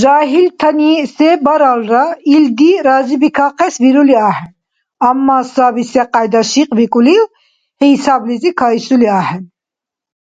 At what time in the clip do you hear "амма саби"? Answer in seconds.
5.08-5.84